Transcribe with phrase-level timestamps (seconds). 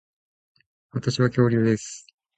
[0.93, 2.07] 私は恐竜です